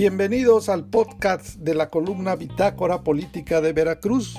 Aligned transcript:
Bienvenidos 0.00 0.70
al 0.70 0.86
podcast 0.86 1.56
de 1.56 1.74
la 1.74 1.90
columna 1.90 2.34
Bitácora 2.34 3.02
Política 3.02 3.60
de 3.60 3.74
Veracruz, 3.74 4.34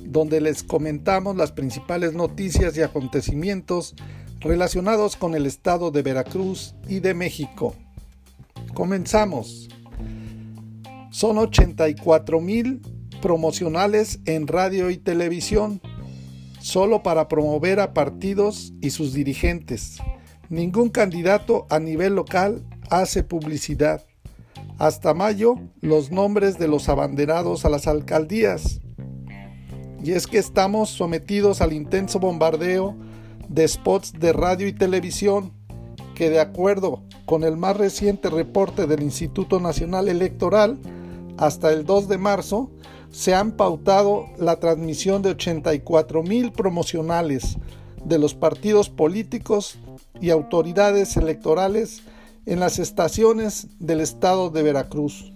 donde 0.00 0.40
les 0.40 0.64
comentamos 0.64 1.36
las 1.36 1.52
principales 1.52 2.12
noticias 2.12 2.76
y 2.76 2.82
acontecimientos 2.82 3.94
relacionados 4.40 5.14
con 5.14 5.36
el 5.36 5.46
estado 5.46 5.92
de 5.92 6.02
Veracruz 6.02 6.74
y 6.88 6.98
de 6.98 7.14
México. 7.14 7.76
Comenzamos. 8.74 9.68
Son 11.12 11.38
84 11.38 12.40
mil 12.40 12.82
promocionales 13.22 14.18
en 14.24 14.48
radio 14.48 14.90
y 14.90 14.96
televisión, 14.96 15.80
solo 16.58 17.04
para 17.04 17.28
promover 17.28 17.78
a 17.78 17.94
partidos 17.94 18.72
y 18.80 18.90
sus 18.90 19.12
dirigentes. 19.12 19.98
Ningún 20.48 20.88
candidato 20.88 21.68
a 21.70 21.78
nivel 21.78 22.16
local 22.16 22.66
hace 22.90 23.22
publicidad. 23.22 24.04
Hasta 24.78 25.14
mayo, 25.14 25.54
los 25.80 26.10
nombres 26.10 26.58
de 26.58 26.68
los 26.68 26.90
abanderados 26.90 27.64
a 27.64 27.70
las 27.70 27.86
alcaldías. 27.86 28.80
Y 30.04 30.12
es 30.12 30.26
que 30.26 30.36
estamos 30.36 30.90
sometidos 30.90 31.62
al 31.62 31.72
intenso 31.72 32.20
bombardeo 32.20 32.94
de 33.48 33.66
spots 33.66 34.12
de 34.12 34.34
radio 34.34 34.68
y 34.68 34.74
televisión 34.74 35.52
que 36.14 36.28
de 36.28 36.40
acuerdo 36.40 37.02
con 37.24 37.42
el 37.42 37.56
más 37.56 37.76
reciente 37.76 38.28
reporte 38.28 38.86
del 38.86 39.02
Instituto 39.02 39.60
Nacional 39.60 40.08
Electoral, 40.08 40.78
hasta 41.38 41.72
el 41.72 41.84
2 41.84 42.08
de 42.08 42.18
marzo 42.18 42.70
se 43.10 43.34
han 43.34 43.52
pautado 43.52 44.26
la 44.38 44.60
transmisión 44.60 45.22
de 45.22 45.30
84 45.30 46.22
mil 46.22 46.52
promocionales 46.52 47.56
de 48.04 48.18
los 48.18 48.34
partidos 48.34 48.90
políticos 48.90 49.78
y 50.20 50.30
autoridades 50.30 51.16
electorales 51.16 52.02
en 52.46 52.60
las 52.60 52.78
estaciones 52.78 53.66
del 53.80 54.00
estado 54.00 54.50
de 54.50 54.62
Veracruz. 54.62 55.32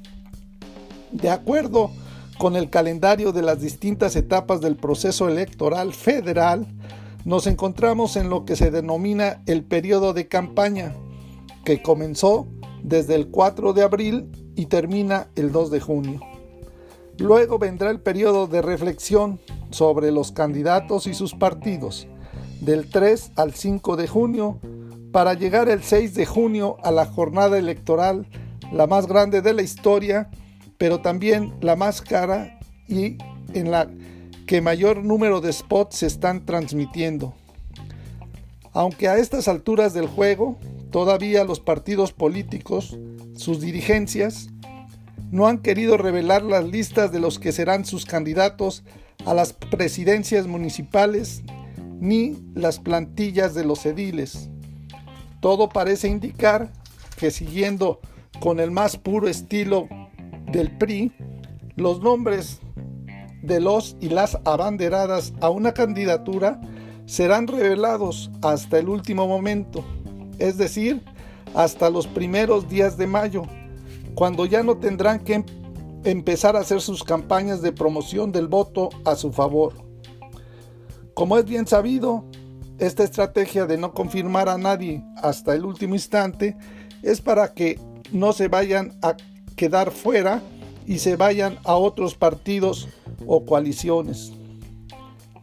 De 1.10 1.28
acuerdo 1.28 1.90
con 2.38 2.56
el 2.56 2.70
calendario 2.70 3.32
de 3.32 3.42
las 3.42 3.60
distintas 3.60 4.14
etapas 4.16 4.60
del 4.60 4.76
proceso 4.76 5.28
electoral 5.28 5.92
federal, 5.92 6.66
nos 7.24 7.46
encontramos 7.46 8.16
en 8.16 8.30
lo 8.30 8.44
que 8.44 8.56
se 8.56 8.70
denomina 8.70 9.42
el 9.46 9.64
periodo 9.64 10.14
de 10.14 10.28
campaña, 10.28 10.94
que 11.64 11.82
comenzó 11.82 12.46
desde 12.82 13.16
el 13.16 13.28
4 13.28 13.72
de 13.72 13.82
abril 13.82 14.52
y 14.56 14.66
termina 14.66 15.28
el 15.34 15.52
2 15.52 15.70
de 15.70 15.80
junio. 15.80 16.20
Luego 17.18 17.58
vendrá 17.58 17.90
el 17.90 18.00
periodo 18.00 18.46
de 18.46 18.62
reflexión 18.62 19.40
sobre 19.70 20.10
los 20.10 20.32
candidatos 20.32 21.06
y 21.06 21.12
sus 21.12 21.34
partidos, 21.34 22.06
del 22.60 22.88
3 22.88 23.32
al 23.36 23.52
5 23.52 23.96
de 23.96 24.08
junio, 24.08 24.58
para 25.12 25.34
llegar 25.34 25.69
el 25.69 25.83
6 25.83 26.14
de 26.14 26.27
junio 26.27 26.77
a 26.83 26.91
la 26.91 27.06
jornada 27.06 27.58
electoral, 27.58 28.27
la 28.72 28.86
más 28.86 29.06
grande 29.06 29.42
de 29.42 29.53
la 29.53 29.62
historia, 29.62 30.30
pero 30.78 31.00
también 31.00 31.55
la 31.61 31.77
más 31.77 32.00
cara 32.00 32.58
y 32.89 33.19
en 33.53 33.70
la 33.70 33.91
que 34.47 34.61
mayor 34.61 35.05
número 35.05 35.41
de 35.41 35.53
spots 35.53 35.97
se 35.97 36.06
están 36.06 36.44
transmitiendo. 36.47 37.34
Aunque 38.72 39.08
a 39.08 39.19
estas 39.19 39.48
alturas 39.48 39.94
del 39.94 40.06
juego, 40.06 40.58
todavía 40.91 41.44
los 41.44 41.61
partidos 41.61 42.12
políticos, 42.12 42.98
sus 43.34 43.61
dirigencias, 43.61 44.48
no 45.31 45.47
han 45.47 45.58
querido 45.58 45.97
revelar 45.97 46.42
las 46.42 46.64
listas 46.64 47.12
de 47.12 47.20
los 47.20 47.38
que 47.38 47.53
serán 47.53 47.84
sus 47.84 48.05
candidatos 48.05 48.83
a 49.27 49.34
las 49.34 49.53
presidencias 49.53 50.47
municipales 50.47 51.42
ni 52.00 52.36
las 52.55 52.78
plantillas 52.78 53.55
de 53.55 53.64
los 53.64 53.86
ediles. 53.86 54.50
Todo 55.41 55.69
parece 55.69 56.08
indicar 56.08 56.70
que 57.19 57.30
siguiendo 57.30 58.00
con 58.41 58.60
el 58.60 58.70
más 58.70 58.96
puro 58.96 59.28
estilo 59.28 59.88
del 60.52 60.77
PRI, 60.77 61.12
los 61.76 62.00
nombres 62.00 62.60
de 63.42 63.60
los 63.60 63.97
y 64.00 64.10
las 64.10 64.38
abanderadas 64.44 65.32
a 65.41 65.48
una 65.50 65.72
candidatura 65.72 66.60
serán 67.06 67.47
revelados 67.47 68.31
hasta 68.42 68.78
el 68.78 68.88
último 68.88 69.26
momento, 69.26 69.84
es 70.38 70.59
decir, 70.59 71.03
hasta 71.54 71.91
los 71.91 72.06
primeros 72.06 72.69
días 72.69 72.97
de 72.97 73.06
mayo, 73.06 73.43
cuando 74.14 74.47
ya 74.47 74.62
no 74.62 74.76
tendrán 74.76 75.20
que 75.20 75.34
em-, 75.34 75.44
empezar 76.04 76.54
a 76.56 76.60
hacer 76.60 76.81
sus 76.81 77.03
campañas 77.03 77.62
de 77.62 77.72
promoción 77.72 78.31
del 78.31 78.47
voto 78.47 78.91
a 79.04 79.16
su 79.16 79.32
favor. 79.32 79.75
Como 81.14 81.37
es 81.37 81.44
bien 81.44 81.66
sabido, 81.66 82.25
esta 82.80 83.04
estrategia 83.04 83.66
de 83.66 83.76
no 83.76 83.92
confirmar 83.92 84.48
a 84.48 84.56
nadie 84.56 85.04
hasta 85.16 85.54
el 85.54 85.66
último 85.66 85.94
instante 85.94 86.56
es 87.02 87.20
para 87.20 87.52
que 87.52 87.78
no 88.10 88.32
se 88.32 88.48
vayan 88.48 88.98
a 89.02 89.16
quedar 89.54 89.91
fuera 89.91 90.42
y 90.86 90.98
se 90.98 91.16
vayan 91.16 91.58
a 91.64 91.74
otros 91.74 92.14
partidos 92.14 92.88
o 93.26 93.44
coaliciones. 93.44 94.32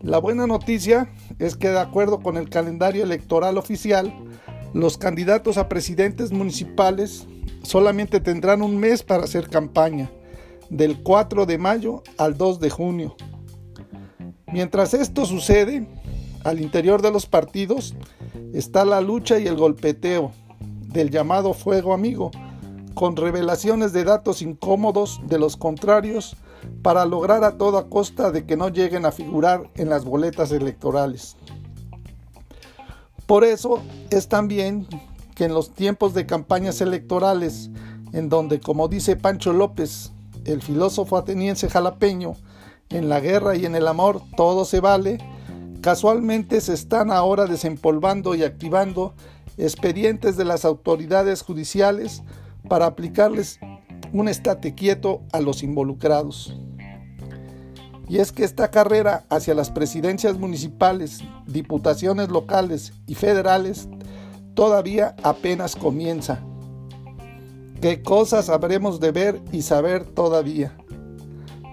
La 0.02 0.18
buena 0.18 0.48
noticia 0.48 1.10
es 1.38 1.56
que 1.56 1.70
de 1.70 1.80
acuerdo 1.80 2.22
con 2.22 2.38
el 2.38 2.50
calendario 2.50 3.04
electoral 3.04 3.60
oficial, 3.60 4.12
los 4.74 4.98
candidatos 4.98 5.58
a 5.58 5.70
presidentes 5.70 6.32
municipales 6.32 7.28
solamente 7.62 8.20
tendrán 8.20 8.64
un 8.64 8.78
mes 8.78 9.04
para 9.04 9.24
hacer 9.24 9.48
campaña, 9.48 10.10
del 10.70 11.02
4 11.04 11.46
de 11.46 11.58
mayo 11.60 12.02
al 12.18 12.36
2 12.36 12.60
de 12.60 12.70
junio. 12.72 13.16
Mientras 14.52 14.94
esto 14.94 15.26
sucede, 15.26 15.88
al 16.48 16.62
interior 16.62 17.02
de 17.02 17.12
los 17.12 17.26
partidos 17.26 17.94
está 18.54 18.86
la 18.86 19.02
lucha 19.02 19.38
y 19.38 19.48
el 19.48 19.58
golpeteo 19.58 20.32
del 20.60 21.10
llamado 21.10 21.54
fuego 21.54 21.94
amigo, 21.94 22.32
con 22.94 23.18
revelaciones 23.18 23.92
de 23.92 24.06
datos 24.06 24.42
incómodos 24.42 25.20
de 25.28 25.40
los 25.40 25.58
contrarios 25.58 26.38
para 26.82 27.06
lograr 27.06 27.44
a 27.44 27.58
toda 27.58 27.90
costa 27.90 28.32
de 28.32 28.46
que 28.46 28.56
no 28.56 28.70
lleguen 28.70 29.06
a 29.06 29.12
figurar 29.12 29.70
en 29.76 29.90
las 29.90 30.06
boletas 30.06 30.54
electorales. 30.54 31.36
Por 33.26 33.44
eso 33.44 33.82
es 34.10 34.30
también 34.30 34.88
que 35.36 35.44
en 35.44 35.54
los 35.54 35.74
tiempos 35.74 36.14
de 36.14 36.26
campañas 36.26 36.80
electorales, 36.80 37.72
en 38.14 38.30
donde, 38.30 38.62
como 38.62 38.88
dice 38.88 39.18
Pancho 39.18 39.52
López, 39.52 40.14
el 40.46 40.62
filósofo 40.62 41.18
ateniense 41.18 41.70
jalapeño, 41.70 42.36
en 42.90 43.10
la 43.10 43.20
guerra 43.20 43.58
y 43.58 43.66
en 43.66 43.76
el 43.76 43.86
amor 43.86 44.22
todo 44.38 44.64
se 44.64 44.80
vale, 44.80 45.18
casualmente 45.88 46.60
se 46.60 46.74
están 46.74 47.12
ahora 47.12 47.46
desempolvando 47.46 48.36
y 48.36 48.44
activando 48.44 49.14
expedientes 49.56 50.36
de 50.36 50.44
las 50.44 50.66
autoridades 50.66 51.44
judiciales 51.44 52.24
para 52.68 52.88
aplicarles 52.88 53.58
un 54.12 54.28
estate 54.28 54.76
quieto 54.76 55.22
a 55.32 55.40
los 55.40 55.64
involucrados. 55.64 56.60
Y 58.10 58.18
es 58.18 58.34
que 58.34 58.44
esta 58.44 58.70
carrera 58.70 59.24
hacia 59.30 59.54
las 59.54 59.72
presidencias 59.72 60.38
municipales, 60.38 61.22
diputaciones 61.46 62.28
locales 62.28 62.92
y 63.08 63.16
federales 63.16 63.88
todavía 64.56 65.16
apenas 65.24 65.78
comienza. 65.78 66.44
¿Qué 67.80 68.04
cosas 68.04 68.50
habremos 68.50 69.00
de 69.00 69.12
ver 69.14 69.42
y 69.54 69.62
saber 69.62 70.04
todavía? 70.04 70.76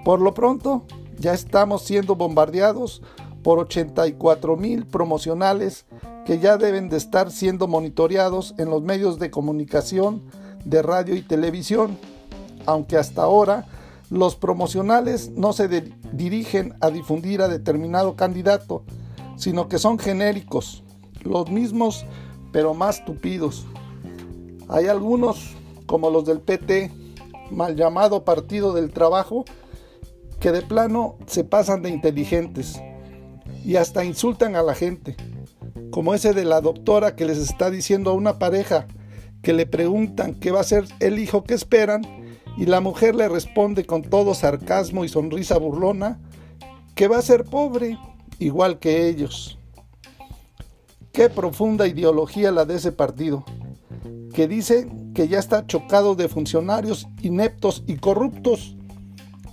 Por 0.05 0.21
lo 0.21 0.35
pronto, 0.35 0.87
ya 1.19 1.35
estamos 1.35 1.83
siendo 1.83 2.15
bombardeados 2.15 3.03
por 3.45 3.59
84 3.59 4.57
mil 4.57 4.87
promocionales 4.87 5.85
que 6.25 6.41
ya 6.41 6.57
deben 6.57 6.89
de 6.89 6.97
estar 6.97 7.31
siendo 7.31 7.69
monitoreados 7.69 8.55
en 8.57 8.71
los 8.71 8.83
medios 8.83 9.19
de 9.19 9.31
comunicación 9.31 10.23
de 10.65 10.81
radio 10.81 11.15
y 11.15 11.21
televisión, 11.21 11.99
aunque 12.65 12.97
hasta 12.97 13.23
ahora 13.23 13.67
los 14.09 14.35
promocionales 14.35 15.31
no 15.33 15.53
se 15.53 15.69
dirigen 16.13 16.75
a 16.81 16.89
difundir 16.89 17.43
a 17.43 17.49
determinado 17.49 18.17
candidato, 18.17 18.83
sino 19.37 19.69
que 19.69 19.79
son 19.79 19.99
genéricos, 19.99 20.83
los 21.23 21.51
mismos 21.51 22.07
pero 22.51 22.73
más 22.73 23.05
tupidos. 23.05 23.67
Hay 24.69 24.87
algunos, 24.87 25.55
como 25.85 26.09
los 26.09 26.25
del 26.25 26.41
PT, 26.41 26.91
mal 27.51 27.77
llamado 27.77 28.25
Partido 28.25 28.73
del 28.73 28.91
Trabajo, 28.91 29.45
que 30.41 30.51
de 30.51 30.63
plano 30.63 31.17
se 31.27 31.45
pasan 31.45 31.83
de 31.83 31.91
inteligentes 31.91 32.81
y 33.65 33.77
hasta 33.77 34.05
insultan 34.05 34.57
a 34.57 34.63
la 34.63 34.75
gente, 34.75 35.17
como 35.91 36.15
ese 36.15 36.35
de 36.35 36.45
la 36.45 36.61
doctora 36.61 37.17
que 37.17 37.25
les 37.25 37.39
está 37.39 37.71
diciendo 37.71 38.11
a 38.11 38.15
una 38.15 38.39
pareja 38.39 38.87
que 39.43 39.53
le 39.53 39.67
preguntan 39.67 40.35
qué 40.35 40.51
va 40.51 40.61
a 40.61 40.65
ser 40.65 40.85
el 41.01 41.19
hijo 41.19 41.45
que 41.45 41.55
esperan 41.55 42.03
y 42.57 42.67
la 42.67 42.81
mujer 42.81 43.15
le 43.15 43.29
responde 43.29 43.85
con 43.85 44.03
todo 44.03 44.35
sarcasmo 44.35 45.05
y 45.05 45.09
sonrisa 45.09 45.59
burlona 45.59 46.21
que 46.95 47.09
va 47.09 47.19
a 47.19 47.23
ser 47.23 47.45
pobre 47.45 47.99
igual 48.39 48.79
que 48.79 49.09
ellos. 49.09 49.59
Qué 51.13 51.29
profunda 51.29 51.87
ideología 51.87 52.51
la 52.51 52.65
de 52.65 52.77
ese 52.77 52.93
partido, 52.93 53.45
que 54.33 54.49
dice 54.49 54.89
que 55.15 55.29
ya 55.29 55.39
está 55.39 55.67
chocado 55.67 56.17
de 56.17 56.29
funcionarios 56.29 57.07
ineptos 57.23 57.85
y 57.87 57.97
corruptos, 57.97 58.77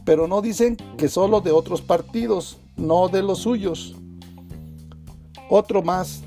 pero 0.05 0.27
no 0.27 0.41
dicen 0.41 0.75
que 0.97 1.07
solo 1.07 1.41
de 1.41 1.51
otros 1.51 1.81
partidos, 1.81 2.57
no 2.77 3.09
de 3.09 3.21
los 3.21 3.39
suyos. 3.39 3.95
Otro 5.53 5.83
más, 5.83 6.21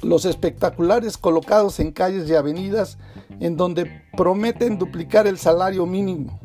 los 0.00 0.24
espectaculares 0.24 1.18
colocados 1.18 1.80
en 1.80 1.90
calles 1.90 2.30
y 2.30 2.34
avenidas 2.36 2.96
en 3.40 3.56
donde 3.56 3.90
prometen 4.16 4.78
duplicar 4.78 5.26
el 5.26 5.36
salario 5.36 5.84
mínimo. 5.84 6.38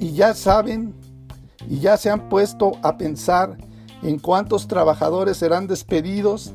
Y 0.00 0.14
ya 0.14 0.32
saben 0.32 0.94
y 1.68 1.80
ya 1.80 1.98
se 1.98 2.08
han 2.08 2.30
puesto 2.30 2.72
a 2.82 2.96
pensar 2.96 3.58
en 4.02 4.18
cuántos 4.18 4.68
trabajadores 4.68 5.36
serán 5.36 5.66
despedidos 5.66 6.54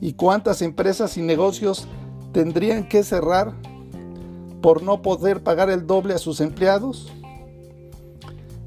y 0.00 0.14
cuántas 0.14 0.60
empresas 0.60 1.16
y 1.16 1.22
negocios 1.22 1.86
tendrían 2.32 2.88
que 2.88 3.04
cerrar 3.04 3.54
por 4.60 4.82
no 4.82 5.00
poder 5.00 5.44
pagar 5.44 5.70
el 5.70 5.86
doble 5.86 6.14
a 6.14 6.18
sus 6.18 6.40
empleados. 6.40 7.12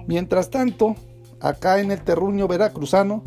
Mientras 0.08 0.50
tanto, 0.50 0.96
acá 1.42 1.82
en 1.82 1.92
el 1.92 2.02
terruño 2.02 2.48
veracruzano, 2.48 3.22